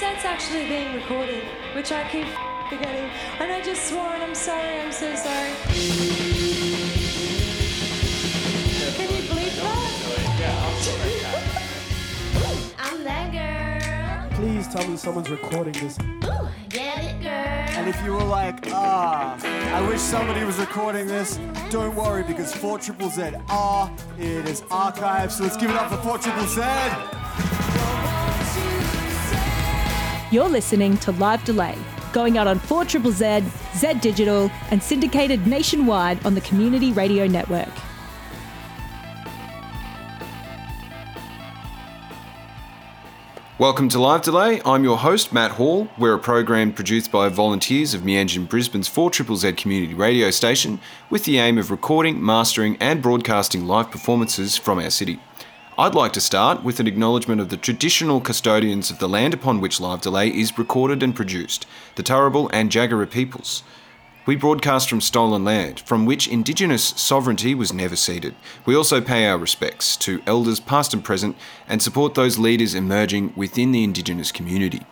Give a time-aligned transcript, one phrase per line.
[0.00, 1.44] set's actually being recorded,
[1.74, 2.26] which I keep
[2.70, 3.10] forgetting.
[3.38, 5.50] And I just swore and I'm sorry, I'm so sorry.
[8.96, 9.90] Can you believe that?
[12.78, 14.38] I'm that girl.
[14.38, 15.98] Please tell me someone's recording this.
[16.00, 17.30] Ooh, get it, girl.
[17.30, 19.38] And if you were like, ah,
[19.76, 21.38] I wish somebody was recording this,
[21.68, 25.32] don't worry because 4 Triple Z are, it is archived.
[25.32, 27.19] So let's give it up for 4 Triple Z.
[30.32, 31.76] You're listening to Live Delay,
[32.12, 33.42] going out on 4 Triple Z,
[33.74, 37.68] Zed Digital, and syndicated nationwide on the Community Radio Network.
[43.58, 44.62] Welcome to Live Delay.
[44.64, 45.88] I'm your host, Matt Hall.
[45.98, 50.78] We're a program produced by volunteers of Meanjin Brisbane's 4 Z community radio station
[51.10, 55.18] with the aim of recording, mastering, and broadcasting live performances from our city.
[55.80, 59.62] I'd like to start with an acknowledgement of the traditional custodians of the land upon
[59.62, 63.62] which Live Delay is recorded and produced, the Turrbal and Jagera peoples.
[64.26, 68.34] We broadcast from stolen land, from which Indigenous sovereignty was never ceded.
[68.66, 71.34] We also pay our respects to elders past and present
[71.66, 74.82] and support those leaders emerging within the Indigenous community.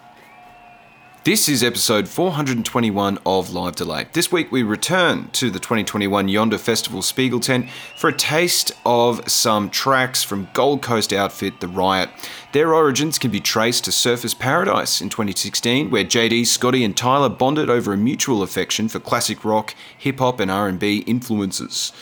[1.24, 4.06] This is episode 421 of Live Delay.
[4.12, 9.28] This week we return to the 2021 Yonder Festival Spiegel tent for a taste of
[9.28, 12.08] some tracks from Gold Coast outfit The Riot.
[12.52, 17.28] Their origins can be traced to Surfers Paradise in 2016, where JD, Scotty, and Tyler
[17.28, 21.92] bonded over a mutual affection for classic rock, hip hop, and R&B influences.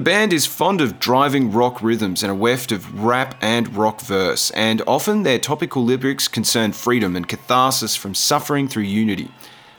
[0.00, 4.00] The band is fond of driving rock rhythms and a weft of rap and rock
[4.00, 9.30] verse, and often their topical lyrics concern freedom and catharsis from suffering through unity.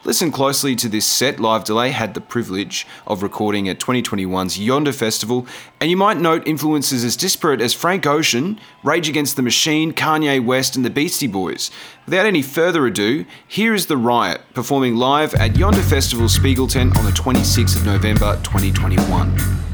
[0.03, 1.39] Listen closely to this set.
[1.39, 5.47] Live Delay had the privilege of recording at 2021's Yonder Festival,
[5.79, 10.45] and you might note influences as disparate as Frank Ocean, Rage Against the Machine, Kanye
[10.45, 11.71] West, and the Beastie Boys.
[12.05, 16.95] Without any further ado, here is The Riot performing live at Yonder Festival Spiegel Tent
[16.95, 19.70] on the 26th of November 2021.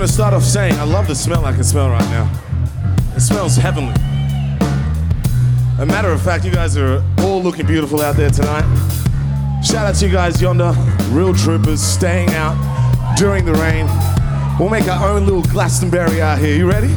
[0.00, 2.32] Gonna start off saying I love the smell I can smell right now.
[3.14, 3.92] It smells heavenly.
[5.78, 8.64] A matter of fact, you guys are all looking beautiful out there tonight.
[9.62, 10.72] Shout out to you guys yonder,
[11.10, 12.56] real troopers, staying out
[13.18, 13.84] during the rain.
[14.58, 16.56] We'll make our own little Glastonbury out here.
[16.56, 16.94] You ready?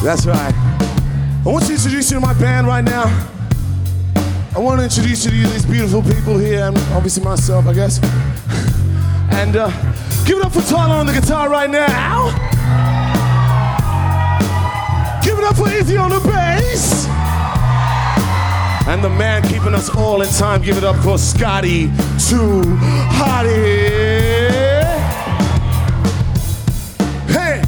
[0.00, 0.54] That's right.
[0.54, 3.06] I want to introduce you to my band right now.
[4.54, 7.98] I want to introduce you to these beautiful people here, and obviously myself, I guess.
[9.36, 9.68] And uh,
[10.24, 12.30] give it up for Tyler on the guitar right now.
[15.22, 17.06] Give it up for Izzy on the bass.
[18.86, 21.86] And the man keeping us all in time, give it up for Scotty
[22.28, 22.62] Too
[23.16, 23.90] Hottie.
[27.28, 27.62] Hey!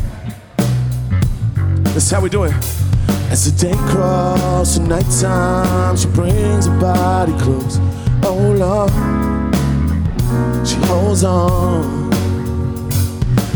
[1.95, 2.53] This is how we do it.
[3.31, 7.79] As the day crawls to nighttime, she brings her body close.
[8.23, 8.91] Oh Lord,
[10.67, 12.06] she holds on.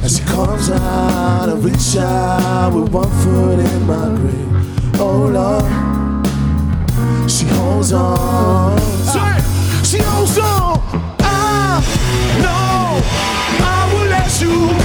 [0.03, 5.01] As she comes out, I reach out with one foot in my grave.
[5.01, 5.91] Oh Lord.
[7.31, 8.79] She holds on.
[9.85, 10.81] She holds on.
[11.21, 11.83] I
[12.43, 13.01] know
[13.63, 14.80] I will let you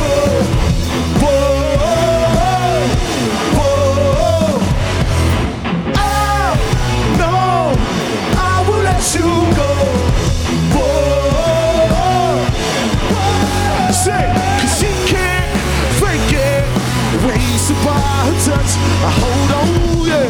[18.26, 18.72] her touch.
[19.06, 19.70] I hold on,
[20.10, 20.30] yeah.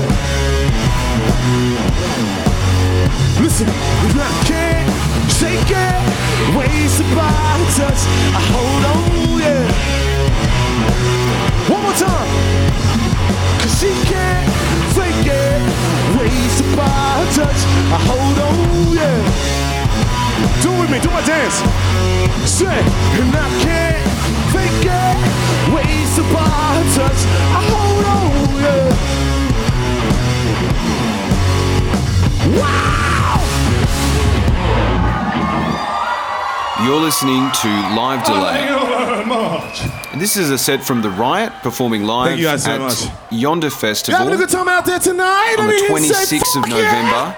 [3.41, 3.67] Listen,
[4.07, 4.91] if I can't
[5.31, 8.01] shake it, ways to buy touch.
[8.35, 10.04] I hold on, yeah.
[37.15, 38.67] Listening to Live Delay.
[40.11, 42.81] And this is a set from The Riot performing live Thank you guys so at
[42.81, 43.05] much.
[43.31, 45.55] Yonder Festival having a good time out there tonight?
[45.57, 47.37] on the me hear you say, 26th of "Fuck yeah!" November,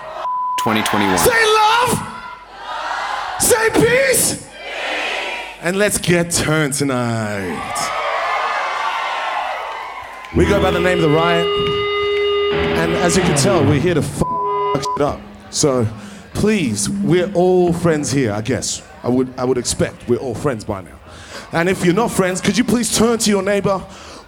[0.57, 1.17] 2021.
[1.19, 2.07] Say love.
[3.39, 4.49] Say peace.
[5.61, 7.77] And let's get turned tonight.
[10.35, 11.45] We go by the name of the riot.
[12.79, 14.23] And as you can tell, we're here to f
[14.77, 15.21] shit up.
[15.51, 15.87] So
[16.33, 18.81] please, we're all friends here, I guess.
[19.03, 20.99] I would, I would expect we're all friends by now.
[21.51, 23.83] And if you're not friends, could you please turn to your neighbor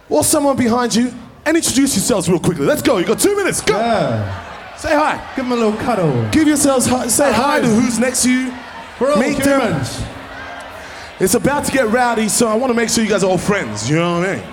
[0.08, 1.12] or someone behind you
[1.44, 2.64] and introduce yourselves real quickly?
[2.66, 2.98] Let's go.
[2.98, 3.60] You got two minutes.
[3.60, 3.76] Go.
[3.76, 4.76] Yeah.
[4.76, 5.22] Say hi.
[5.36, 6.28] Give him a little cuddle.
[6.30, 8.54] Give yourselves hi, say hi to who's next to you.
[8.98, 9.60] We're all Meet them.
[9.60, 10.02] humans.
[11.18, 13.36] It's about to get rowdy, so I want to make sure you guys are all
[13.38, 13.90] friends.
[13.90, 14.44] You know what I mean?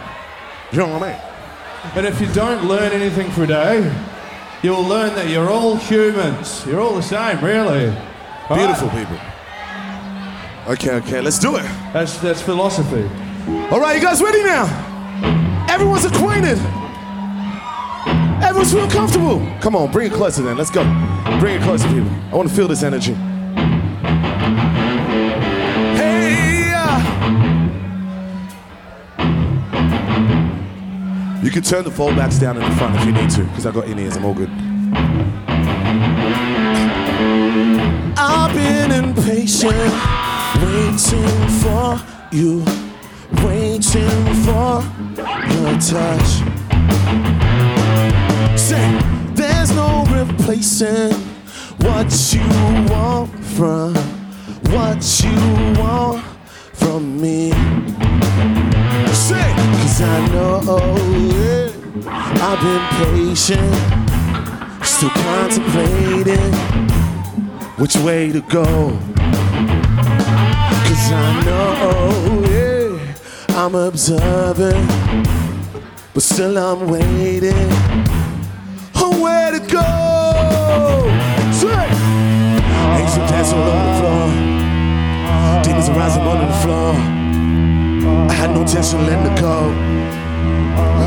[0.74, 1.21] You know what I mean?
[1.95, 3.95] And if you don't learn anything for a day,
[4.62, 6.65] you'll learn that you're all humans.
[6.65, 7.88] You're all the same, really.
[7.88, 7.95] All
[8.50, 8.57] right?
[8.57, 9.17] Beautiful people.
[10.67, 11.63] Okay, okay, let's do it.
[11.93, 13.03] That's, that's philosophy.
[13.71, 14.65] All right, you guys ready now?
[15.69, 16.57] Everyone's acquainted.
[18.43, 19.39] Everyone's feeling comfortable.
[19.62, 20.57] Come on, bring it closer then.
[20.57, 20.83] Let's go.
[21.39, 22.09] Bring it closer, people.
[22.09, 23.13] I want to feel this energy.
[25.95, 26.74] Hey!
[26.75, 27.00] uh.
[31.41, 33.71] You can turn the foldbacks down in the front if you need to, because I
[33.71, 34.17] got in ears.
[34.17, 34.50] I'm all good.
[38.19, 39.74] I've been impatient,
[40.67, 42.00] waiting for
[42.31, 42.63] you,
[43.45, 44.83] waiting for
[45.53, 46.31] your touch.
[48.59, 48.88] Say,
[49.33, 51.13] there's no replacing
[51.86, 52.47] what you
[52.91, 53.95] want from
[54.74, 55.39] what you
[55.81, 56.24] want
[56.74, 57.51] from me.
[59.13, 59.47] Say,
[59.79, 60.62] cause I know
[61.33, 61.69] yeah,
[62.47, 63.75] I've been patient,
[64.86, 66.53] still contemplating
[67.77, 69.00] which way to go.
[71.08, 73.00] Cause I know yeah,
[73.56, 74.88] I'm observing,
[76.14, 77.72] but still I'm waiting
[78.94, 79.88] on where to go.
[81.56, 81.88] Say,
[83.00, 84.28] angel dance all over the floor,
[85.64, 86.92] demons are rising under the floor.
[88.28, 89.72] I had no intention of letting it go.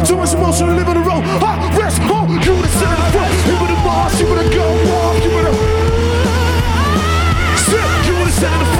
[0.06, 1.24] Too much emotion living the road.
[1.44, 3.34] I rest on you to sit in the front.
[3.44, 4.16] You better the front.
[4.18, 4.64] You better march, go
[4.96, 5.16] off.
[5.22, 5.52] You in the.
[7.68, 7.84] Sit.
[8.08, 8.79] You better the front.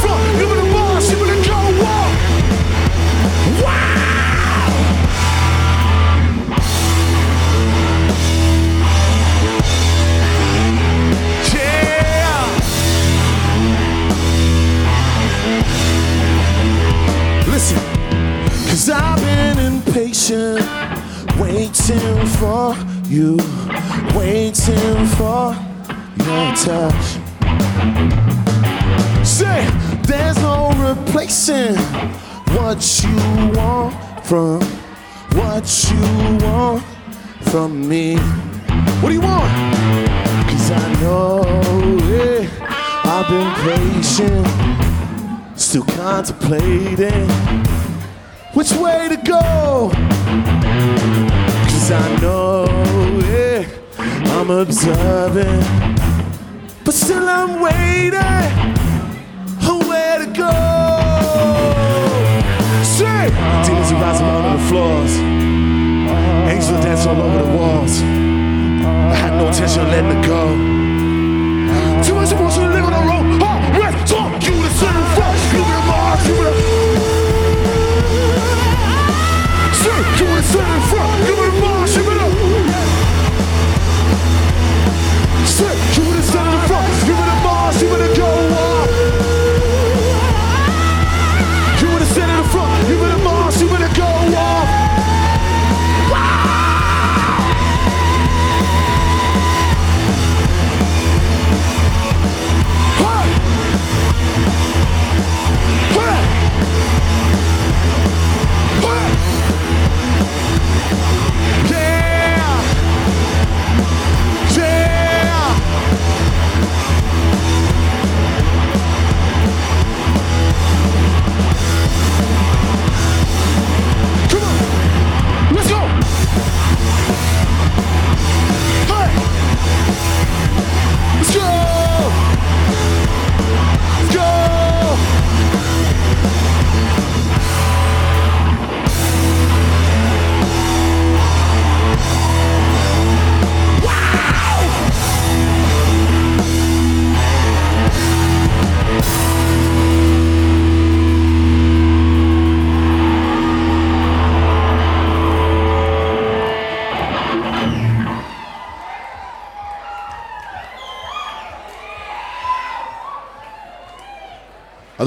[18.81, 20.59] cause I've been impatient,
[21.39, 23.37] waiting for you,
[24.15, 25.55] waiting for
[26.17, 27.05] your touch.
[29.23, 29.69] Say,
[30.01, 31.75] there's no replacing
[32.55, 33.15] what you
[33.55, 33.93] want
[34.25, 34.61] from
[35.35, 36.83] what you want
[37.51, 38.15] from me.
[38.15, 39.51] What do you want?
[40.49, 41.43] Cause I know
[42.09, 42.47] yeah,
[43.03, 47.80] I've been patient, still contemplating
[48.53, 49.91] which way to go.
[51.69, 52.65] Cause I know
[53.25, 53.65] yeah,
[54.35, 55.61] I'm observing,
[56.83, 58.71] but still I'm waiting
[59.91, 60.53] where to go.
[62.83, 63.27] Say,
[63.65, 65.13] demons are rising all over the floors,
[66.51, 68.01] angels dance all over the walls.
[69.13, 70.43] I had no intention of letting it go.
[72.03, 72.90] Too much emotion to live
[80.53, 81.00] the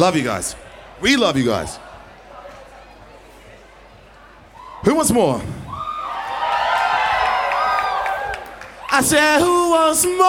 [0.05, 0.55] love you guys.
[1.01, 1.79] We love you guys.
[4.85, 5.41] Who wants more?
[8.91, 10.21] I said, who wants more?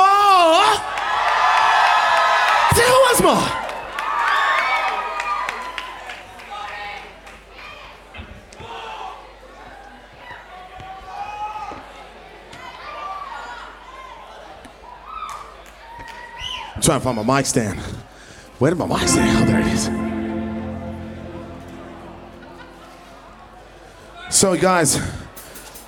[2.64, 3.50] I said, who wants more?
[16.76, 18.05] I'm trying to find my mic stand.
[18.58, 19.38] Where did my mic stand?
[19.38, 19.90] Oh, there it is.
[24.34, 24.98] So, guys,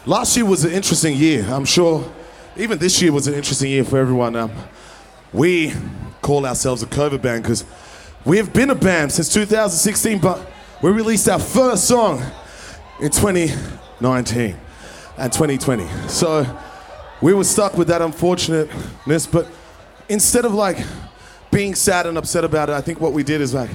[0.06, 1.46] last year was an interesting year.
[1.50, 2.14] I'm sure
[2.58, 4.36] even this year was an interesting year for everyone.
[4.36, 4.52] Um,
[5.32, 5.72] we
[6.22, 7.64] call ourselves a cover band because
[8.26, 10.46] we have been a band since 2016, but
[10.82, 12.22] we released our first song
[13.00, 14.58] in 2019
[15.18, 15.88] and 2020.
[16.10, 16.46] So
[17.22, 19.50] we were stuck with that unfortunateness, but
[20.10, 20.80] instead of like
[21.52, 23.70] being sad and upset about it, I think what we did is like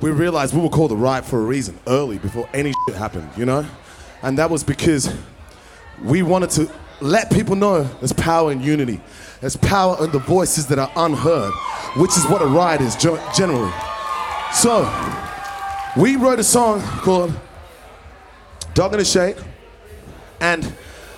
[0.00, 3.30] we realized we were called the right for a reason early before any shit happened,
[3.36, 3.64] you know?
[4.22, 5.14] And that was because
[6.02, 9.00] we wanted to let people know there's power in unity.
[9.40, 11.52] There's power in the voices that are unheard,
[11.96, 13.72] which is what a riot is generally.
[14.52, 14.88] So,
[15.96, 17.32] we wrote a song called
[18.74, 19.36] Dog in the Shade,
[20.40, 20.72] and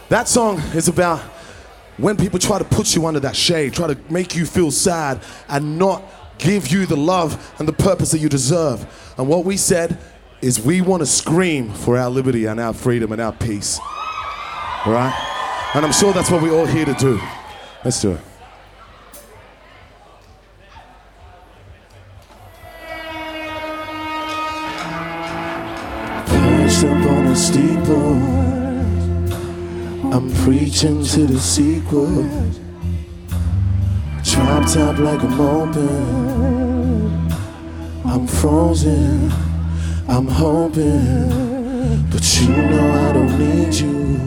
[0.08, 1.20] that song is about
[1.96, 5.22] when people try to put you under that shade, try to make you feel sad
[5.48, 6.02] and not
[6.38, 9.14] give you the love and the purpose that you deserve.
[9.16, 9.98] And what we said
[10.40, 13.78] is we want to scream for our liberty and our freedom and our peace.
[14.86, 15.14] Right?
[15.74, 17.20] And I'm sure that's what we're all here to do.
[17.84, 18.20] Let's do it.
[27.24, 27.73] A steeple,
[30.14, 32.22] I'm preaching to the sequel.
[34.22, 37.32] Dropped out like a open.
[38.04, 39.32] I'm frozen,
[40.06, 44.20] I'm hoping, but you know I don't need you.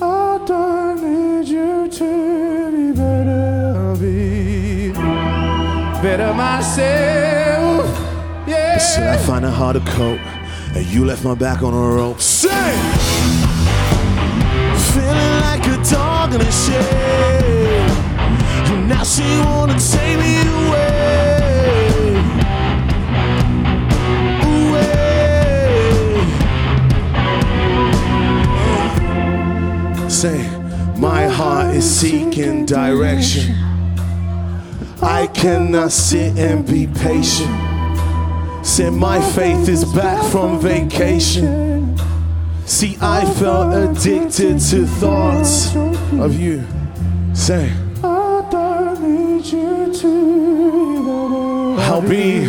[0.00, 4.92] I don't need you to be better, I'll be
[6.00, 7.84] better myself.
[8.48, 8.78] Yeah.
[8.78, 10.20] Said I find it hard to cope,
[10.74, 12.22] and you left my back on a rope.
[12.22, 13.09] Say,
[15.72, 17.90] a dog in a shade.
[18.70, 22.20] And now she wanna take me away.
[24.42, 24.88] Away.
[30.08, 30.38] Say,
[30.98, 33.54] my heart is seeking direction.
[35.02, 37.50] I cannot sit and be patient.
[38.66, 41.69] Say, my faith is back from vacation.
[42.70, 46.64] See, I felt addicted to thoughts of you.
[47.34, 47.72] Say,
[48.04, 48.48] I'll
[52.00, 52.46] be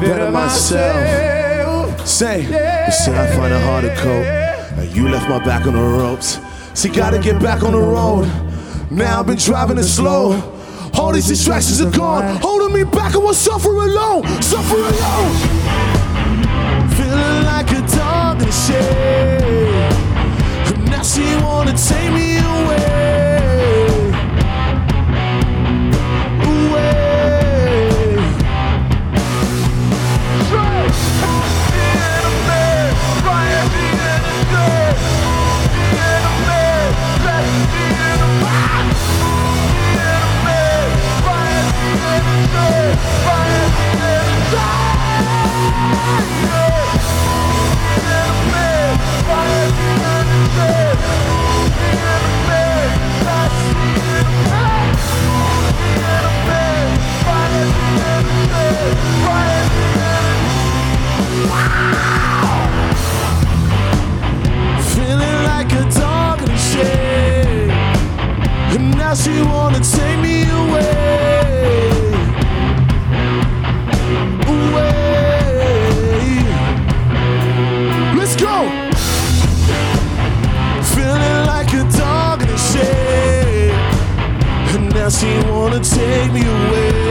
[0.00, 2.06] better myself.
[2.06, 4.78] Say, you said I find it hard to cope.
[4.78, 6.38] And you left my back on the ropes.
[6.74, 8.30] See, gotta get back on the road.
[8.88, 10.40] Now I've been driving it slow.
[10.94, 13.16] All these distractions are gone, holding me back.
[13.16, 15.59] I will suffer alone, suffer alone.
[17.00, 19.92] Feeling like a dog in the shade.
[20.68, 24.12] And now she wanna take me away.
[26.44, 26.90] Away.
[30.50, 30.80] Feeling
[69.12, 72.12] She wanna take me away.
[74.46, 75.24] Away.
[78.16, 78.68] Let's go.
[80.94, 83.74] Feeling like a dog in a shade.
[84.74, 86.42] And now she wanna take me.
[86.42, 87.09] Away.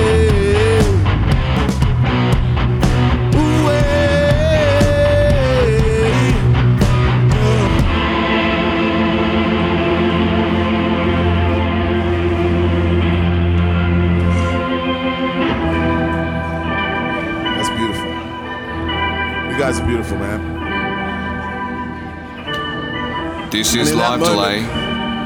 [23.59, 24.59] This is Live moment, Delay,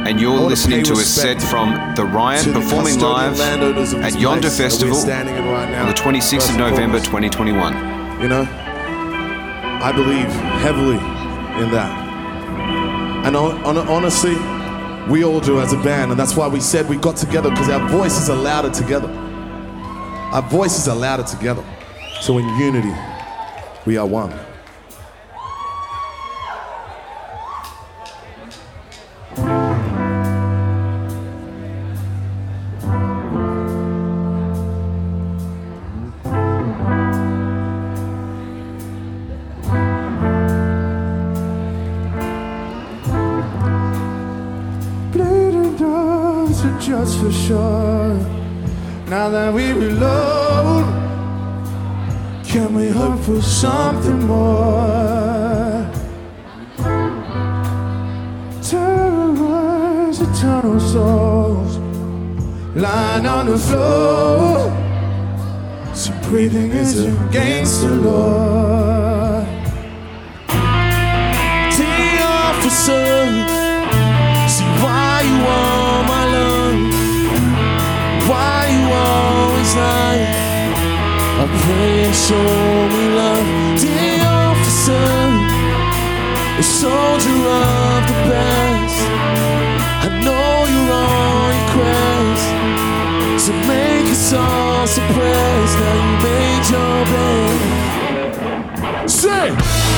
[0.10, 4.82] and you're listening to a set from The Riot performing live at Yonder place that
[4.84, 7.74] we're Festival right now, on the 26th of November 2021.
[8.19, 10.26] You know, I believe
[10.63, 10.96] heavily
[11.63, 11.91] in that.
[13.28, 14.34] And hon- hon- honestly,
[15.12, 17.69] we all do as a band, and that's why we said we got together because
[17.69, 19.10] our voices are louder together.
[20.34, 21.63] Our voices are louder together.
[22.19, 22.96] So in unity,
[23.86, 24.34] we are one.
[87.04, 89.00] Soldier of the best.
[90.06, 92.46] I know you're on your quest
[93.46, 95.76] to make us all suppressed.
[95.84, 97.58] Now you made your bed.
[99.10, 99.46] Say,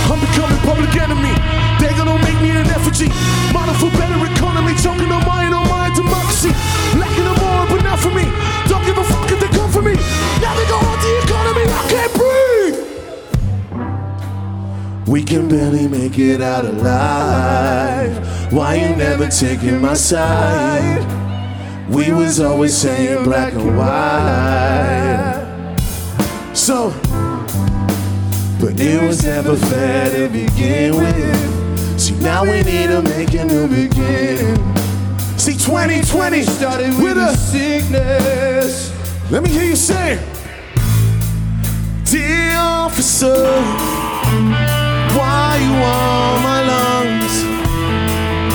[0.10, 1.34] I'm becoming public enemy.
[1.80, 3.10] They're gonna make me an effigy.
[3.54, 4.74] Model for better economy.
[4.84, 6.52] Choking on mine, on oh, my democracy.
[7.00, 8.26] Lacking them more, but not for me.
[8.72, 9.96] Don't give a fuck if they come for me.
[10.42, 10.95] Now they go on
[15.08, 18.52] We can barely make it out alive.
[18.52, 21.06] Why you never taking my side?
[21.88, 25.46] We was always saying black and white.
[26.54, 26.90] So,
[28.60, 32.00] but it was never fair to begin with.
[32.00, 34.56] See, now we need to make a new beginning.
[35.38, 38.92] See, 2020 Started with a sickness.
[39.30, 40.20] Let me hear you say,
[42.06, 43.46] Dear officer,
[45.18, 47.36] why you on my lungs?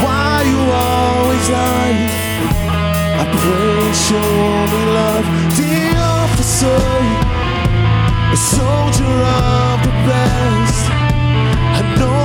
[0.02, 1.98] Why you always lie?
[3.22, 4.32] I pray show
[4.72, 5.26] me love.
[5.56, 6.82] Dear officer,
[8.56, 10.84] soldier of the best.
[11.78, 12.20] I know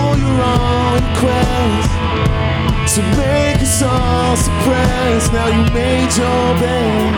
[2.95, 5.33] to make us all suppressed.
[5.33, 7.11] Now you made your bed.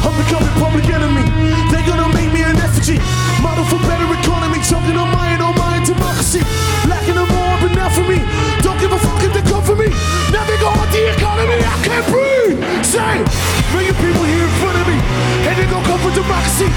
[0.00, 1.28] I'm becoming public enemy.
[1.70, 2.96] They're gonna make me an effigy.
[3.42, 4.52] Model for better economy.
[4.92, 5.31] Mine, on my
[5.94, 6.40] democracy.
[6.88, 8.18] Lacking them more, not for me.
[8.64, 9.88] Don't give a fuck if they come for me.
[10.32, 11.60] Now they go on the economy.
[11.60, 12.58] I can't breathe.
[12.84, 13.20] Say,
[13.72, 14.96] million people here in front of me.
[15.48, 16.68] And they gon' come for democracy.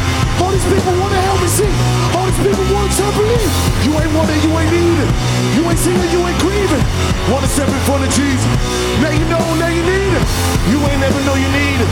[0.41, 1.71] All these people wanna help me see.
[2.15, 3.51] All these people want to believe.
[3.87, 5.09] You ain't want it, you ain't need it.
[5.55, 6.83] You ain't singing, you ain't grieving.
[7.31, 8.51] Wanna step in front of Jesus.
[8.99, 10.25] Now you know, now you need it.
[10.71, 11.91] You ain't never know you need it.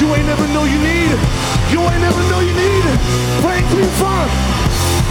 [0.00, 1.20] You ain't never know you need it.
[1.68, 2.98] You ain't never know you need it.
[3.44, 4.61] Break me fun.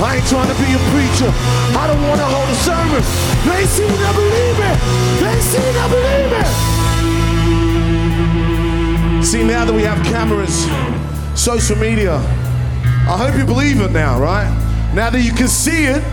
[0.03, 1.29] I ain't trying to be a preacher.
[1.77, 3.03] I don't wanna hold a sermon.
[3.45, 4.77] They see that believe it.
[5.21, 6.49] They see that believe it.
[9.23, 10.65] See now that we have cameras,
[11.39, 12.15] social media,
[13.07, 14.49] I hope you believe it now, right?
[14.95, 16.03] Now that you can see it,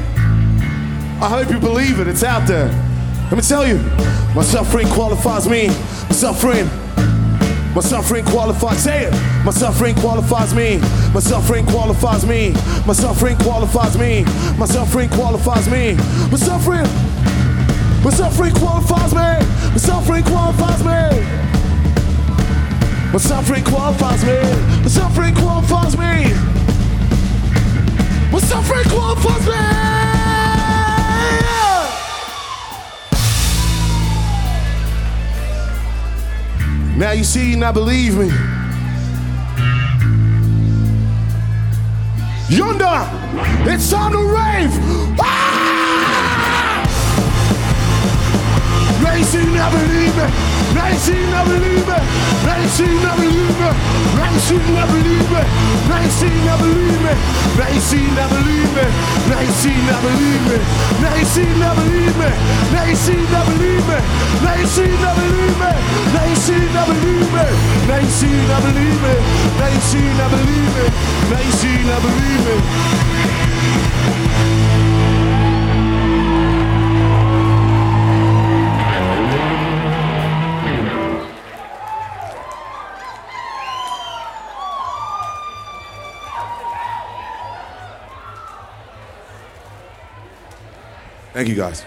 [1.21, 2.09] I hope you believe it.
[2.09, 2.69] It's out there.
[3.31, 3.79] Let me tell you,
[4.35, 5.69] my suffering qualifies me.
[5.69, 6.69] My suffering.
[7.79, 9.13] My suffering qualifies, say it.
[9.45, 10.79] My suffering qualifies me.
[11.15, 12.51] My suffering qualifies me.
[12.85, 14.25] My suffering qualifies me.
[14.59, 15.95] My suffering qualifies me.
[16.29, 16.89] My suffering.
[18.03, 19.21] My suffering qualifies me.
[19.71, 21.23] My suffering qualifies me.
[23.13, 24.41] My suffering qualifies me.
[24.83, 26.35] My suffering qualifies me.
[28.33, 29.98] My suffering qualifies me.
[36.99, 38.27] Now you see, now believe me.
[42.51, 43.07] Yonder,
[43.71, 44.73] it's time to rave.
[45.21, 45.59] Ah!
[49.23, 50.48] See, now believe me.
[50.77, 51.99] They see, now believe me.
[52.45, 53.71] They see, now believe me.
[54.19, 55.43] They see, now believe me.
[55.89, 58.85] They see, now believe me.
[59.29, 60.59] They see, now believe me.
[61.09, 61.75] They see, now
[68.61, 69.15] believe me.
[69.49, 70.87] They see, now believe me.
[71.31, 73.48] They see, now believe
[91.39, 91.85] Thank you guys.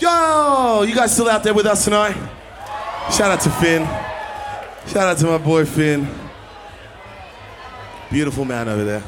[0.00, 2.14] Yo, you guys still out there with us tonight?
[3.12, 3.84] Shout out to Finn.
[4.86, 6.08] Shout out to my boy Finn.
[8.10, 9.02] Beautiful man over there.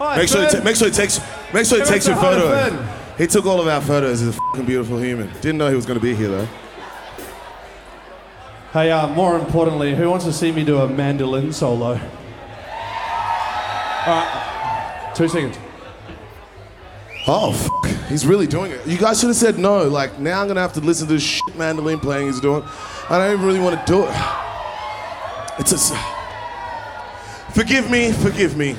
[0.00, 1.20] Hi, Make sure, ta- make sure he takes,
[1.54, 2.70] make sure he takes your say hi to photo.
[2.76, 2.88] Finn.
[3.16, 4.18] He took all of our photos.
[4.18, 5.28] He's a fucking beautiful human.
[5.34, 6.48] Didn't know he was going to be here though.
[8.72, 11.90] Hey, uh, more importantly, who wants to see me do a mandolin solo?
[14.00, 14.49] All right,
[15.14, 15.58] two seconds.
[17.26, 17.86] Oh, fuck.
[18.08, 18.86] He's really doing it.
[18.86, 19.86] You guys should have said no.
[19.86, 22.62] Like now, I'm gonna have to listen to this shit mandolin playing he's doing.
[23.08, 24.14] I don't even really want to do it.
[25.58, 25.96] It's a.
[27.52, 28.12] Forgive me.
[28.12, 28.76] Forgive me.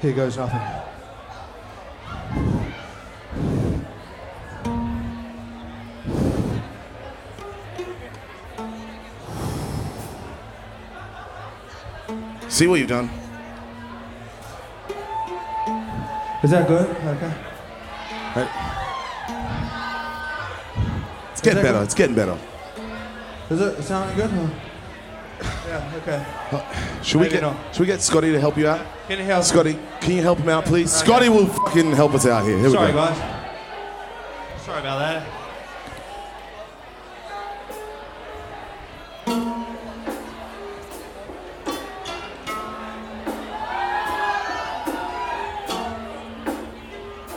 [0.00, 0.85] Here goes nothing.
[12.56, 13.10] See what you've done.
[16.42, 16.88] Is that good?
[16.88, 17.34] Okay.
[21.32, 21.72] It's getting better.
[21.80, 21.84] good?
[21.84, 22.38] It's getting better.
[23.50, 24.30] Is it sounding good?
[25.68, 26.24] Yeah, okay.
[26.50, 27.74] Uh, should we get not.
[27.74, 28.80] Should we get Scotty to help you out?
[29.06, 29.44] Can you help?
[29.44, 30.90] Scotty, can you help him out, please?
[30.90, 32.56] Scotty will fucking help us out here.
[32.56, 33.04] Here Sorry, we go.
[33.04, 34.62] guys.
[34.62, 35.46] Sorry about that.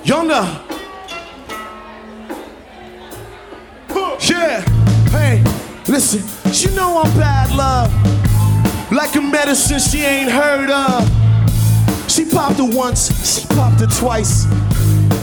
[0.09, 0.41] Yonder.
[4.21, 4.61] Yeah.
[5.11, 5.43] Hey,
[5.87, 6.23] listen.
[6.51, 7.93] You know I'm bad love.
[8.91, 11.07] Like a medicine she ain't heard of.
[12.09, 14.47] She popped it once, she popped it twice.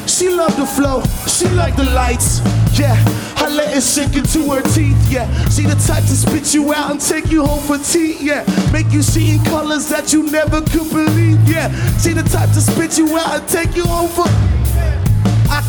[0.07, 2.38] She loved the flow, she liked the lights.
[2.79, 2.94] Yeah,
[3.38, 5.11] I let it sink into her teeth.
[5.11, 8.18] Yeah, she the type to spit you out and take you home for tea.
[8.20, 11.42] Yeah, make you see in colors that you never could believe.
[11.49, 14.46] Yeah, she the type to spit you out and take you home for.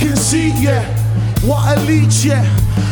[0.07, 0.85] I can see, yeah,
[1.45, 2.45] what a leech, yeah.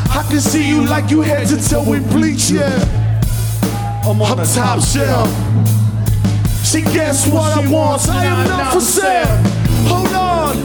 [0.10, 2.76] I can see you like you head to toe with bleach, yeah.
[4.04, 5.30] I'm on the top shelf.
[6.66, 9.28] She gets what I want, I am not for sale.
[9.88, 10.58] Hold on,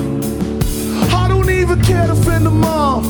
[1.15, 3.07] I don't even care to fend them off.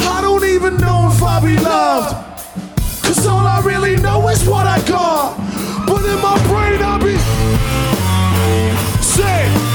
[0.00, 2.12] I don't even know if I be loved.
[3.04, 5.36] Cause all I really know is what I got.
[5.86, 7.16] But in my brain I be
[9.00, 9.65] say,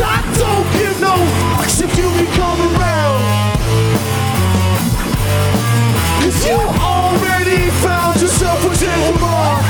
[0.00, 3.20] I don't give no fucks if you be coming around.
[6.22, 9.64] Cause you already found yourself a gentleman.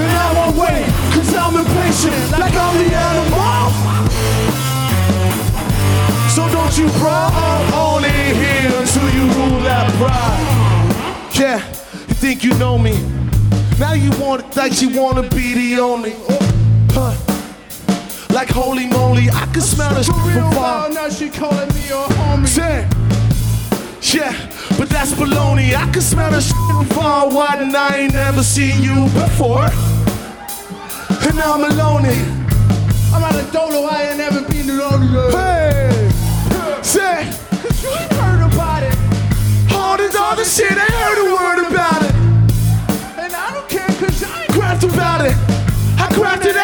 [0.00, 3.70] And I won't wait, cause I'm impatient, like I'm the animal.
[6.34, 11.38] So don't you pry, I'm only here until you rule that pride.
[11.38, 11.58] Yeah,
[12.08, 12.96] you think you know me.
[13.78, 16.14] Now you want it like you wanna be the only.
[16.92, 17.19] Huh.
[18.32, 20.88] Like holy moly, I can smell shit from far.
[20.90, 22.46] now she calling me your homie.
[22.46, 22.88] Say,
[24.16, 24.32] yeah,
[24.78, 25.74] but that's baloney.
[25.74, 29.64] I can smell the shit from far wide, and I ain't never seen you before.
[31.26, 32.06] And now I'm alone.
[33.12, 35.30] I'm out of Dolo, I ain't never been to Dolo.
[35.32, 36.10] Hey,
[36.82, 38.94] say, Cause you ain't heard about it.
[39.74, 42.14] all this other shit, I heard a word about it.
[43.18, 45.34] And I don't care cause I ain't Cracked about it.
[45.98, 46.56] I cracked it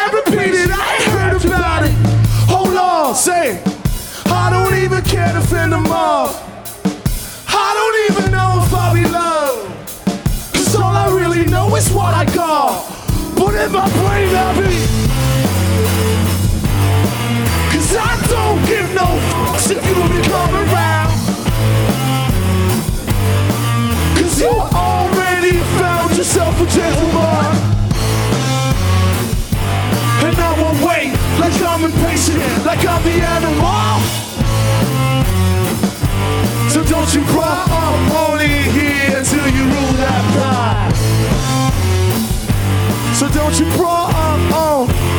[3.17, 3.63] say,
[4.27, 6.37] I don't even care to fend them off.
[7.47, 9.73] I don't even know if I'll be loved.
[10.53, 12.85] Cause all I really know is what I got.
[13.35, 14.69] But in my brain I be.
[17.73, 21.17] Cause I don't give no fucks if you be coming around.
[24.21, 27.66] Cause you already found yourself a gentleman.
[31.49, 34.01] Like I'm impatient, like I'm the animal.
[36.69, 40.93] So don't you cry, I'm only here until you rule that pride.
[43.15, 45.16] So don't you cry, I'm on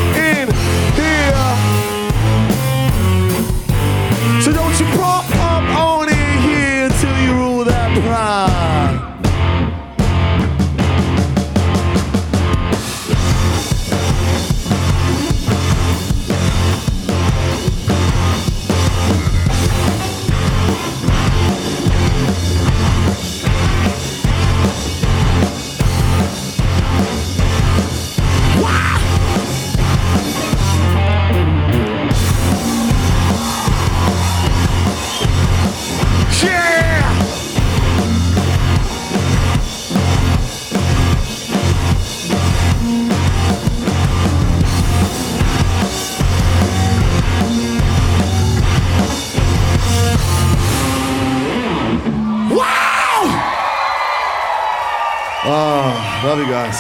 [56.28, 56.78] Love you guys.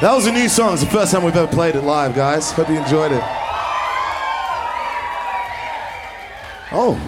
[0.00, 0.72] That was a new song.
[0.72, 2.50] It's the first time we've ever played it live, guys.
[2.50, 3.22] Hope you enjoyed it.
[6.72, 6.98] Oh.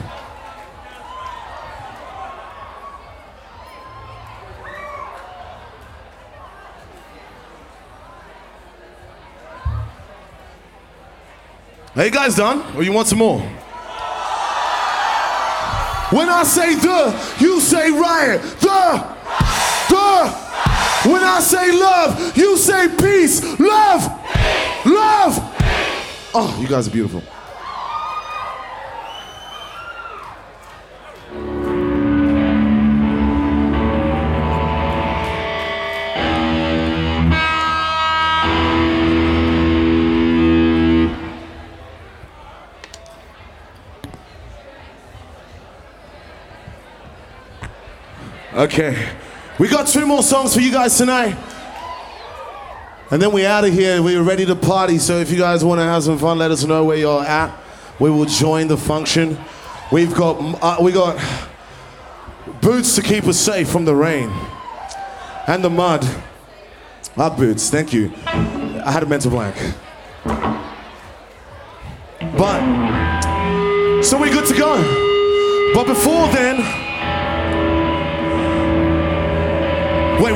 [11.96, 12.76] Are you guys done?
[12.76, 13.40] Or you want some more?
[16.10, 18.42] When I say the, you say riot.
[18.60, 19.16] The,
[19.88, 20.39] the.
[21.06, 23.42] When I say love, you say peace.
[23.58, 24.02] Love,
[24.84, 25.38] love.
[26.34, 27.22] Oh, you guys are beautiful.
[48.52, 49.29] Okay.
[49.60, 51.36] We got two more songs for you guys tonight.
[53.10, 54.02] And then we're out of here.
[54.02, 54.96] We're ready to party.
[54.96, 57.54] So if you guys want to have some fun, let us know where you're at.
[57.98, 59.36] We will join the function.
[59.92, 61.22] We've got uh, we got
[62.62, 64.32] boots to keep us safe from the rain
[65.46, 66.08] and the mud.
[67.18, 67.68] Our boots.
[67.68, 68.14] Thank you.
[68.24, 69.56] I had a mental blank.
[72.38, 75.72] But so we're good to go.
[75.74, 76.89] But before then,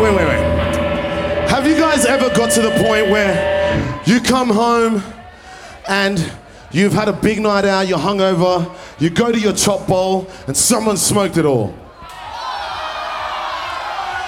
[0.04, 1.48] wait, wait, wait.
[1.48, 5.02] Have you guys ever got to the point where you come home
[5.88, 6.32] and
[6.72, 10.56] you've had a big night out, you're hungover, you go to your chop bowl and
[10.56, 11.68] someone smoked it all?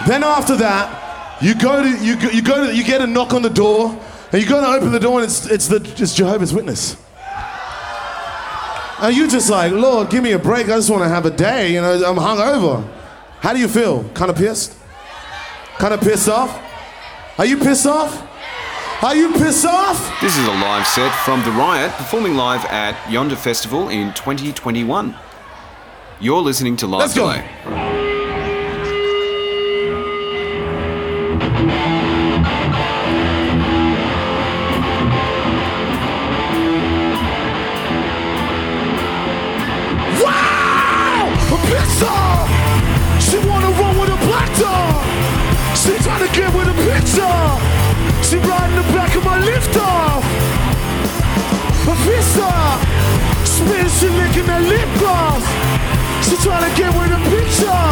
[0.07, 3.43] Then after that, you go to you you go to you get a knock on
[3.43, 3.91] the door
[4.33, 6.97] and you go to open the door and it's it's the it's Jehovah's Witness.
[8.99, 10.67] And you just like, Lord, give me a break.
[10.67, 11.75] I just want to have a day.
[11.75, 12.89] You know, I'm hungover.
[13.41, 14.05] How do you feel?
[14.15, 14.75] Kind of pissed?
[15.79, 16.63] Kind of pissed off?
[17.39, 18.27] Are you pissed off?
[19.03, 20.21] Are you pissed off?
[20.23, 25.15] This is a live set from The Riot, performing live at Yonder Festival in 2021.
[26.19, 27.96] You're listening to Live Let's go.
[53.97, 55.41] She licking that lip gloss!
[56.21, 57.85] She trying to get with a picture!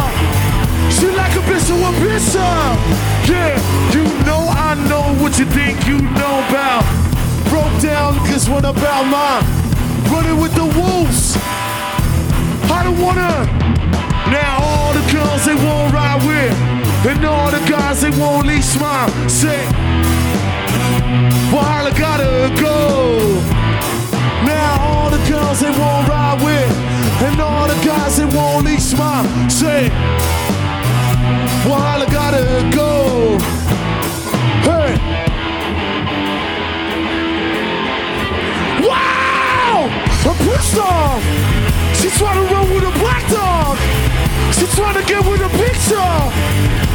[0.93, 2.77] She like a bitch of a!
[3.25, 3.57] Yeah,
[3.89, 6.85] you know I know what you think you know about!
[7.49, 9.43] Broke down cause what about mine?
[10.13, 11.37] Running with the wolves!
[12.69, 13.49] I don't wanna.
[14.29, 16.53] Now all the girls they won't ride with,
[17.09, 19.09] and all the guys they won't leave smile.
[19.27, 19.65] Say,
[21.49, 23.54] while I gotta go.
[25.35, 26.71] Girls they won't ride with,
[27.27, 29.25] and all the guys they won't leave smile.
[29.49, 29.89] Say,
[31.67, 33.37] while I gotta go.
[34.63, 34.95] Hey.
[38.87, 39.89] Wow!
[40.29, 41.21] I'm pissed off!
[41.99, 43.77] She's trying to run with a black dog!
[44.55, 46.15] She's trying to get with a picture!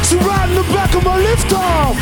[0.07, 1.95] She riding the back of my lift off!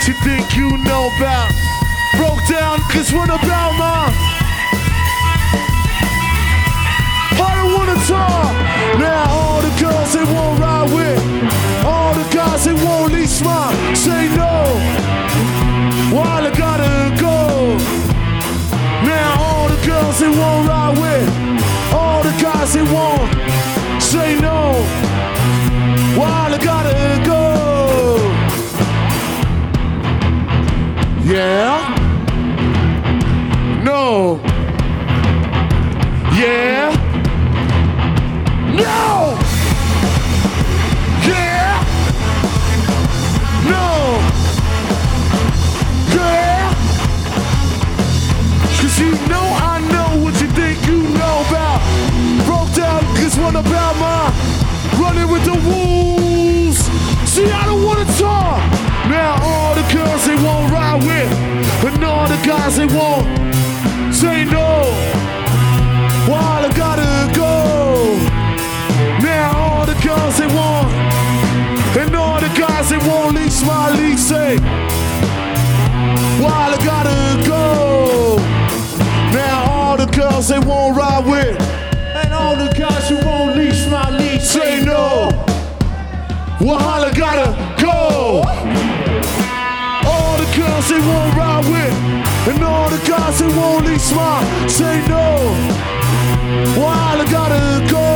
[0.00, 1.52] What you think you know about.
[2.16, 4.14] Broke down, cause what about mine?
[7.36, 8.52] I don't wanna talk.
[8.98, 11.20] Now all the girls they won't ride with,
[11.84, 13.74] all the guys they won't leave smile.
[13.94, 14.64] Say no.
[16.16, 17.76] While I gotta go.
[19.04, 21.28] Now all the girls they won't ride with,
[21.92, 23.30] all the guys they won't.
[24.00, 24.72] Say no.
[26.18, 27.29] While I gotta go.
[31.30, 31.94] Yeah.
[33.84, 34.40] No.
[36.34, 36.90] Yeah.
[38.74, 39.38] No!
[41.22, 41.84] Yeah!
[43.70, 44.18] No!
[46.16, 46.74] Yeah!
[48.80, 51.80] Cause you know I know what you think you know about.
[52.44, 52.74] Broke
[53.38, 54.32] what about my
[55.00, 56.90] running with the wolves?
[57.30, 58.58] See, I don't wanna talk.
[59.08, 60.69] Now all the girls they won't
[62.10, 63.24] all the guys they won't
[64.12, 64.68] say no.
[66.30, 67.54] While I gotta go.
[69.22, 70.88] Now all the girls they want,
[72.00, 74.58] and all the guys they won't leave smiley say.
[76.42, 78.36] While I gotta go.
[79.32, 81.56] Now all the girls they won't ride with,
[82.20, 85.30] and all the guys who won't leave smiley say no.
[86.58, 87.50] While I gotta
[87.80, 88.42] go.
[90.12, 91.94] All the girls they won't ride with,
[92.48, 95.24] and all the guys won't leave smile say no.
[96.80, 98.09] While I gotta go.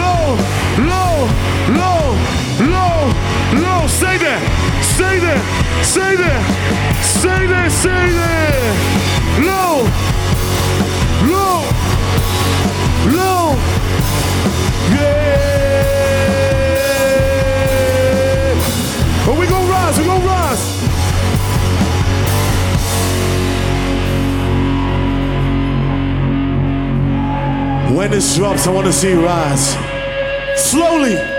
[0.00, 0.36] Low,
[0.90, 1.14] low,
[1.80, 2.02] low,
[2.74, 3.12] low,
[3.62, 3.86] low.
[3.86, 4.40] Stay there,
[4.82, 5.42] stay there,
[5.82, 6.42] stay there,
[7.02, 8.74] stay there, stay there.
[9.50, 9.84] Low,
[11.32, 11.58] low,
[13.16, 13.56] low.
[14.94, 15.15] Yeah.
[28.06, 29.74] When this drops, I want to see you rise.
[30.56, 31.35] Slowly.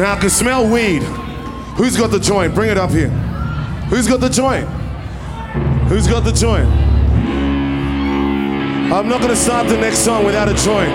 [0.00, 1.02] Now I can smell weed.
[1.76, 2.54] Who's got the joint?
[2.54, 3.10] Bring it up here.
[3.90, 4.66] Who's got the joint?
[5.90, 6.66] Who's got the joint?
[8.90, 10.90] I'm not gonna start the next song without a joint.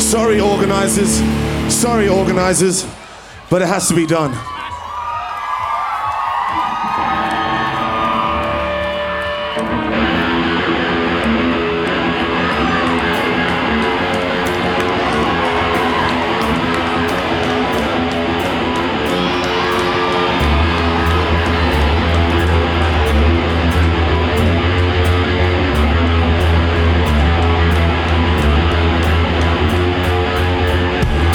[0.00, 1.18] Sorry, organizers.
[1.74, 2.86] Sorry, organizers.
[3.50, 4.57] But it has to be done.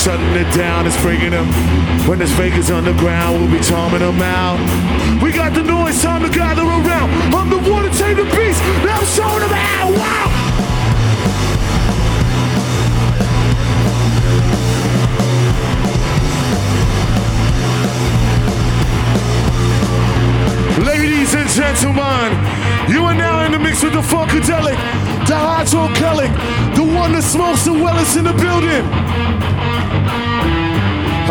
[0.04, 1.48] Shutting it down is bringing them.
[2.10, 4.60] When there's fakers on the ground, we'll be charming them out.
[5.24, 7.10] We got the noise, time to gather around.
[7.34, 8.62] I'm the one to take the beast.
[8.84, 9.94] Now I'm showing them out.
[9.96, 10.44] Wow!
[20.86, 22.36] Ladies and gentlemen,
[22.92, 24.76] you are now in the mix with the funkadelic,
[25.28, 29.43] the hydrocalic, the one that smokes the wellest in the building.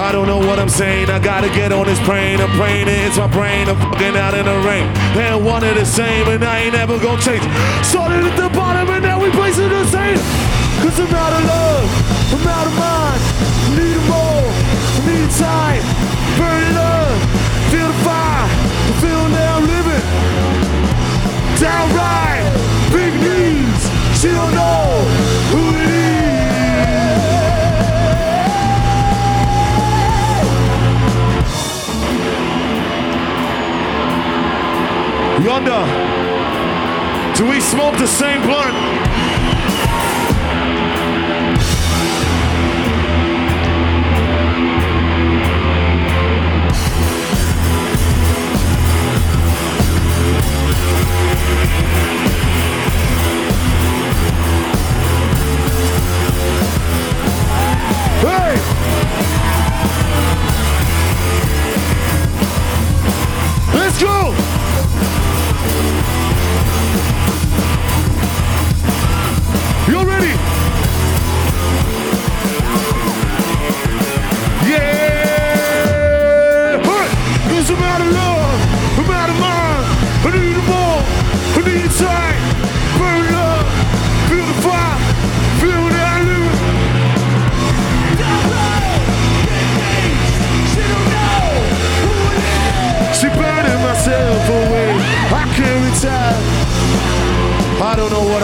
[0.02, 1.10] I don't know what I'm saying.
[1.10, 2.40] I gotta get on this plane.
[2.40, 3.68] I'm praying it hits my brain.
[3.68, 4.90] I'm fucking out in the rain.
[5.14, 7.46] They're one and the same, and I ain't never gonna change.
[7.86, 10.18] Started at the bottom, and now we place it the same.
[10.82, 11.86] Cause I'm out of love,
[12.34, 13.22] I'm out of mind.
[13.22, 14.50] I need more,
[15.06, 15.86] need time.
[16.34, 17.14] Burn it up,
[17.70, 18.48] feel the fire,
[18.90, 20.02] the feeling that I'm living.
[21.62, 22.42] Downright,
[22.90, 23.80] big news.
[24.18, 25.21] She don't know
[35.42, 35.84] Yonder,
[37.36, 38.76] do we smoke the same blunt?
[58.22, 58.60] Hey!
[63.74, 64.51] Let's go!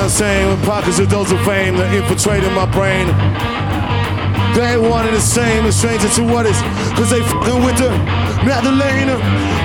[0.08, 0.48] Saying.
[0.48, 3.06] With pockets of those of fame that infiltrated my brain.
[4.58, 6.58] They one and the same, a stranger to what is,
[6.98, 7.90] cause they fucking with the
[8.42, 9.14] Magdalena.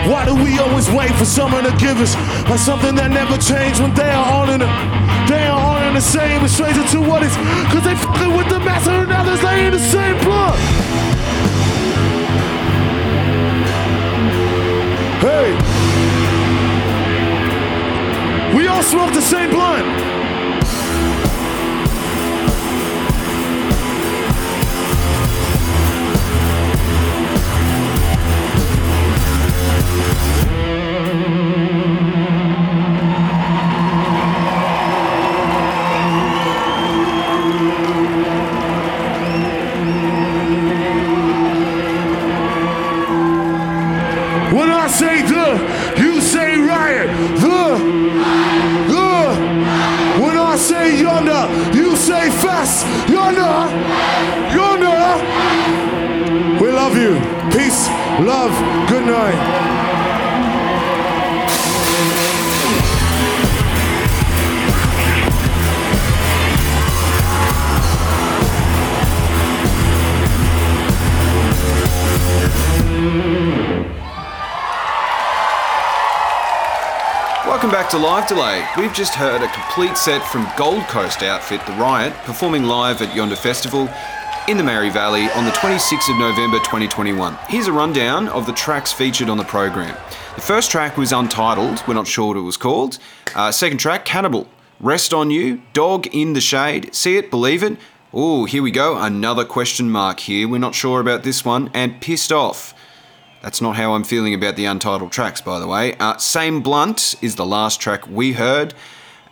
[0.05, 2.13] Why do we always wait for someone to give us
[2.45, 4.69] like something that never changed when they are all in it?
[5.25, 7.33] They are all in the same, a stranger to what is,
[7.73, 10.59] cause they fucking with the master and others lay in the same blood.
[15.25, 15.57] Hey!
[18.55, 19.82] We all smoke the same blunt.
[44.93, 45.47] Say the,
[45.97, 47.07] you say riot.
[47.41, 47.77] The,
[48.91, 50.23] the.
[50.23, 52.85] When I say yonder, you say fast.
[53.09, 53.55] Yonder,
[54.55, 55.01] yonder.
[56.61, 57.19] We love you.
[57.51, 57.87] Peace,
[58.21, 58.53] love,
[58.87, 59.82] good night.
[77.73, 78.63] Back to Live Delay.
[78.77, 83.15] We've just heard a complete set from Gold Coast outfit The Riot, performing live at
[83.15, 83.89] Yonder Festival
[84.47, 87.35] in the Mary Valley on the 26th of November 2021.
[87.47, 89.97] Here's a rundown of the tracks featured on the program.
[90.35, 92.99] The first track was Untitled, we're not sure what it was called.
[93.33, 94.47] Uh, second track, Cannibal,
[94.79, 97.79] Rest on You, Dog in the Shade, See It, Believe It.
[98.13, 101.99] Oh, here we go, another question mark here, we're not sure about this one, and
[102.01, 102.75] Pissed Off.
[103.43, 105.95] That's not how I'm feeling about the untitled tracks, by the way.
[105.99, 108.73] Uh, Same Blunt is the last track we heard.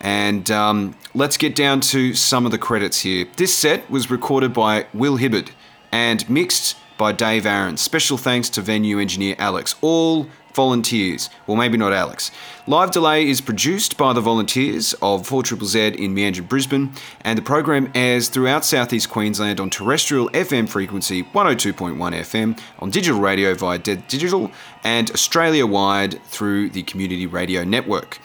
[0.01, 3.25] And um, let's get down to some of the credits here.
[3.37, 5.51] This set was recorded by Will Hibbard
[5.93, 7.79] and mixed by Dave Arens.
[7.79, 9.75] Special thanks to venue engineer Alex.
[9.79, 11.29] All volunteers.
[11.47, 12.31] Well, maybe not Alex.
[12.67, 16.91] Live Delay is produced by the volunteers of 4ZZZ in Meanjin, Brisbane,
[17.21, 23.19] and the program airs throughout southeast Queensland on terrestrial FM frequency 102.1 FM, on digital
[23.19, 24.51] radio via Zed Digital,
[24.83, 28.19] and Australia wide through the Community Radio Network.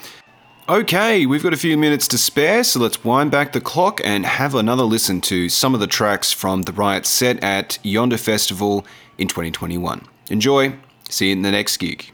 [0.68, 4.27] Okay, we've got a few minutes to spare, so let's wind back the clock and
[4.27, 8.85] have another listen to some of the tracks from the Riot set at Yonder Festival
[9.16, 10.05] in 2021.
[10.29, 10.74] Enjoy,
[11.09, 12.11] see you in the next gig.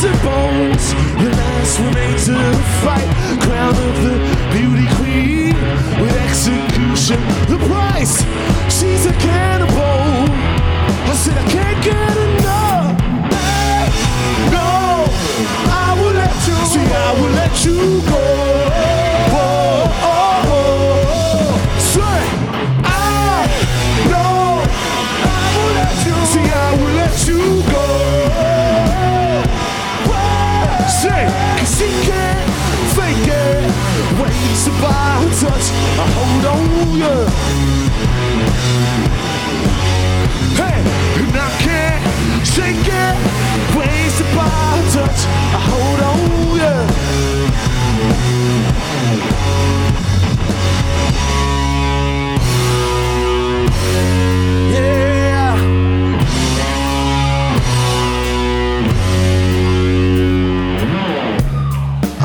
[0.00, 3.19] Twisted bones, the last remains of the fight.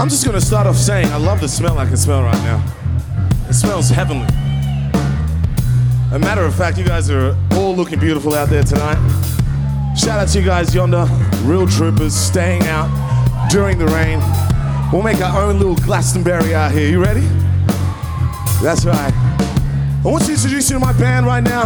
[0.06, 2.64] I'm just gonna start off saying I love the smell I can smell right now.
[3.50, 4.28] It smells heavenly.
[6.14, 9.00] A matter of fact, you guys are all looking beautiful out there tonight.
[9.98, 11.08] Shout out to you guys yonder,
[11.42, 12.88] real troopers, staying out
[13.50, 14.20] during the rain.
[14.94, 16.88] We'll make our own little Glastonbury out here.
[16.88, 17.26] You ready?
[18.62, 19.12] That's right.
[19.12, 21.64] I want to introduce you to my band right now.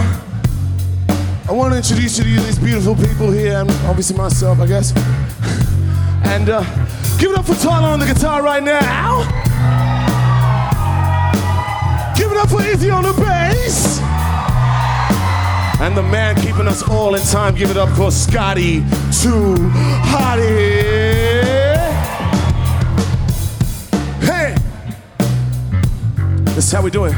[1.50, 4.94] I want to introduce you to these beautiful people here, and obviously myself, I guess.
[6.30, 6.62] And uh,
[7.20, 9.24] give it up for Tyler on the guitar right now.
[12.16, 14.00] Give it up for Izzy on the bass.
[15.82, 18.80] And the man keeping us all in time, give it up for Scotty
[19.22, 19.56] Too
[20.10, 21.44] Hottie.
[24.22, 24.56] Hey!
[26.56, 27.16] This is how we do it.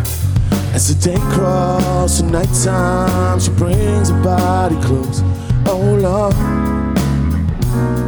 [0.73, 5.21] As the day crawls to nighttime, she brings her body close.
[5.67, 6.33] Oh Lord,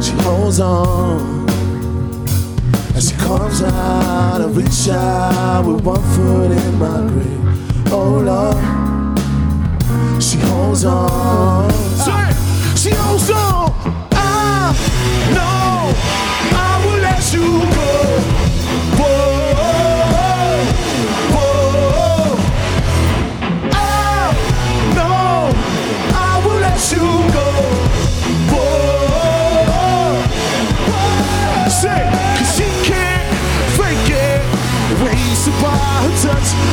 [0.02, 1.43] she holds on.
[3.24, 7.90] Comes out, I reach out with one foot in my grave.
[7.90, 8.62] Oh Lord.
[10.22, 11.70] She holds on.
[12.76, 13.72] She holds on.
[14.12, 14.74] I
[15.32, 15.94] know
[16.52, 18.33] I will let you go.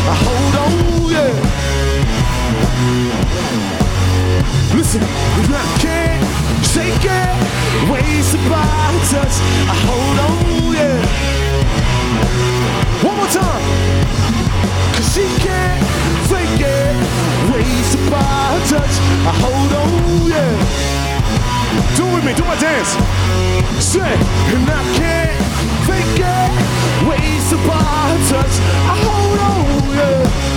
[0.04, 0.74] I hold on,
[1.12, 1.34] yeah.
[4.76, 6.26] Listen, I can't
[6.66, 9.36] shake it, ways to buy touch.
[9.70, 10.98] I hold on, yeah.
[13.04, 13.64] One more time.
[14.96, 15.84] Cause she can't
[16.30, 16.96] fake it,
[17.54, 18.96] ways to buy touch.
[19.30, 21.01] I hold on, yeah.
[21.96, 22.92] Do it with me, do my dance.
[23.84, 25.42] Say, and I can't
[25.88, 26.52] fake it,
[27.08, 28.56] ways to buy touch.
[28.88, 29.62] I hold on,
[29.96, 30.52] yeah.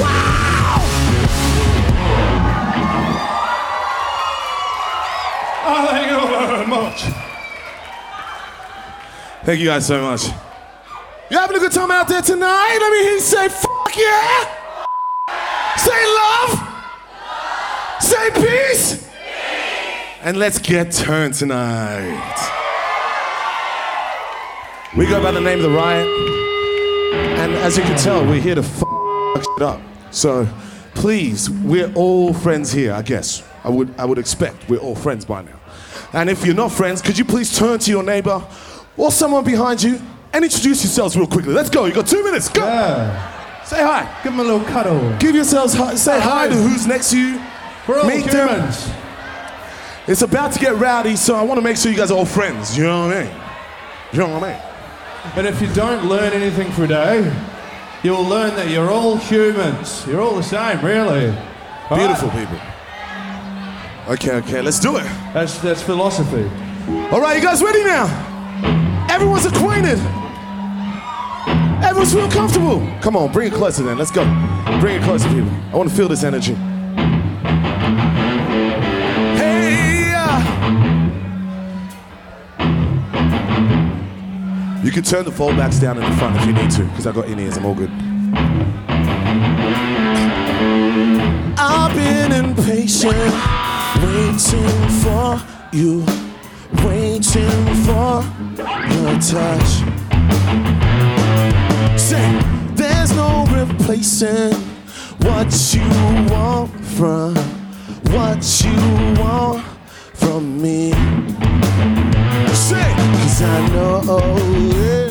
[0.00, 0.80] Wow!
[5.70, 6.98] Oh, thank you very much.
[9.44, 10.26] Thank you guys so much.
[11.30, 12.78] You having a good time out there tonight?
[12.80, 14.46] Let me hear you say, fuck yeah!
[15.76, 16.66] Say love!
[18.28, 19.08] Say peace!
[20.22, 22.34] And let's get turned tonight.
[24.96, 26.06] We go by the name of the riot.
[27.38, 28.82] And as you can tell, we're here to f
[29.36, 29.80] shit up.
[30.10, 30.46] So
[30.94, 33.42] please, we're all friends here, I guess.
[33.64, 35.58] I would, I would expect we're all friends by now.
[36.12, 38.44] And if you're not friends, could you please turn to your neighbor
[38.96, 40.00] or someone behind you
[40.32, 41.52] and introduce yourselves real quickly?
[41.52, 41.84] Let's go.
[41.86, 42.48] You got two minutes.
[42.48, 42.64] Go.
[42.64, 43.64] Yeah.
[43.64, 44.20] Say hi.
[44.22, 45.16] Give him a little cuddle.
[45.18, 45.94] Give yourselves hi.
[45.94, 47.40] Say hi to who's next to you.
[47.88, 48.20] We're all them.
[48.20, 48.90] humans.
[50.06, 52.26] It's about to get rowdy, so I want to make sure you guys are all
[52.26, 52.76] friends.
[52.76, 53.32] You know what I mean?
[54.12, 54.62] You know what I mean?
[55.36, 57.36] And if you don't learn anything for a day,
[58.02, 60.06] you'll learn that you're all humans.
[60.06, 61.28] You're all the same, really.
[61.28, 61.36] All
[61.90, 61.98] right?
[61.98, 62.58] Beautiful people.
[64.08, 65.04] Okay, okay, let's do it.
[65.34, 66.44] That's, that's philosophy.
[67.10, 68.06] All right, you guys ready now?
[69.10, 69.98] Everyone's acquainted.
[71.84, 72.86] Everyone's feeling comfortable.
[73.02, 73.98] Come on, bring it closer then.
[73.98, 74.24] Let's go.
[74.80, 75.50] Bring it closer, people.
[75.72, 76.56] I want to feel this energy.
[84.88, 87.12] You can turn the foldbacks down in the front if you need to, because I
[87.12, 87.58] got in ears.
[87.58, 87.90] I'm all good.
[91.58, 93.14] I've been impatient,
[94.02, 95.38] waiting for
[95.76, 96.06] you,
[96.86, 98.24] waiting for
[98.94, 99.70] your touch.
[102.00, 102.40] Say,
[102.72, 104.54] there's no replacing
[105.18, 105.86] what you
[106.32, 107.36] want from
[108.14, 109.62] what you want
[110.14, 110.94] from me.
[112.68, 114.02] Say, cause I know
[114.76, 115.08] yeah,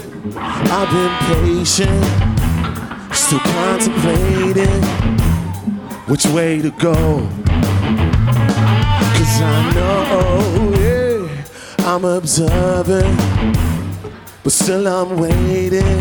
[0.77, 2.05] I've been patient,
[3.11, 4.83] still contemplating
[6.05, 7.27] which way to go.
[9.15, 13.17] Cause I know yeah, I'm observing,
[14.43, 15.99] but still I'm waiting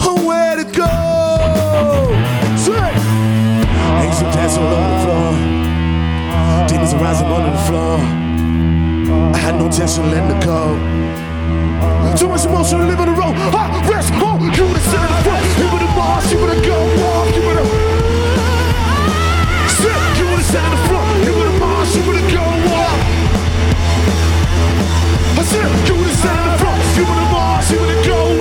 [0.00, 2.08] on where to go.
[2.56, 2.90] Say,
[4.00, 5.32] angel dance all over the floor,
[6.68, 8.21] demons are rising under the floor.
[9.34, 10.76] I had no intention of letting it go.
[12.16, 13.34] Too much emotion to live on the road.
[13.36, 15.44] I rest on you to sit in the front.
[15.58, 17.66] You better march, you better go walk, you better
[19.76, 20.00] sit.
[20.18, 21.24] You better sit in the front.
[21.24, 22.98] You better march, you better go walk.
[25.40, 26.80] I said, the front.
[26.96, 28.31] You better march, you better go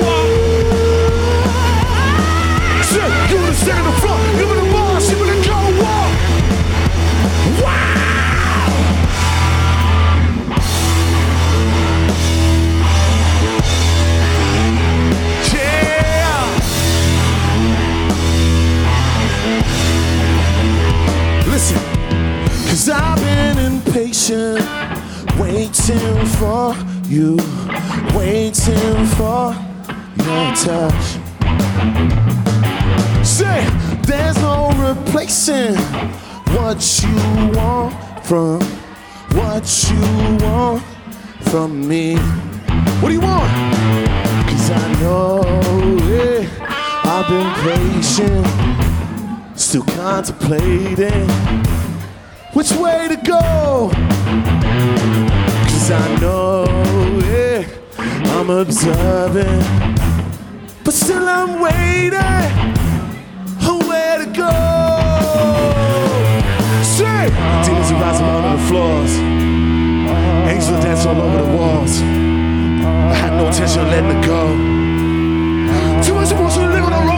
[24.31, 26.75] impatient, waiting for
[27.07, 27.37] you,
[28.15, 29.55] waiting for
[30.17, 31.19] your touch.
[33.25, 33.65] Say,
[34.03, 35.75] there's no replacing
[36.55, 37.93] what you want
[38.25, 38.61] from
[39.33, 40.83] what you want
[41.49, 42.15] from me.
[42.99, 43.51] What do you want?
[44.49, 45.41] Cause I know,
[46.07, 46.45] yeah,
[47.03, 48.47] I've been patient,
[49.57, 51.29] still contemplating
[52.53, 53.89] which way to go.
[54.31, 56.63] Cause I know
[57.19, 59.61] it, yeah, I'm observing,
[60.85, 62.19] but still I'm waiting.
[63.89, 64.55] Where to go?
[66.81, 67.27] Say,
[67.65, 69.13] demons are rising all over the floors,
[70.47, 72.01] angels dance all over the walls.
[72.01, 74.41] I had no intention of letting it go.
[76.03, 77.10] Too much emotion to live on the road.